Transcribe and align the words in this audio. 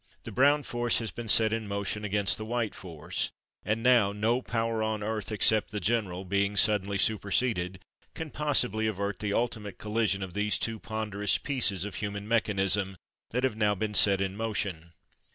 The 0.23 0.31
Brown 0.31 0.63
force 0.63 0.97
has 0.97 1.11
been 1.11 1.29
set 1.29 1.53
in 1.53 1.67
motion 1.67 2.03
against 2.03 2.39
the 2.39 2.43
White 2.43 2.73
force 2.73 3.29
and 3.63 3.83
now 3.83 4.11
no 4.11 4.41
power 4.41 4.81
on 4.81 5.03
earth, 5.03 5.31
except 5.31 5.69
the 5.69 5.79
general 5.79 6.25
being 6.25 6.57
sud 6.57 6.85
denly 6.85 6.99
super 6.99 7.29
seded, 7.29 7.75
can 8.15 8.31
possibly 8.31 8.87
avert 8.87 9.19
the 9.19 9.35
ultimate 9.35 9.77
colli 9.77 10.07
sion 10.07 10.23
of 10.23 10.33
these 10.33 10.57
two 10.57 10.79
ponderous 10.79 11.37
pieces 11.37 11.85
of 11.85 11.93
human 11.93 12.27
mechanism 12.27 12.97
that 13.29 13.43
have 13.43 13.55
now 13.55 13.75
been 13.75 13.93
set 13.93 14.21
in 14.21 14.35
motion. 14.35 14.93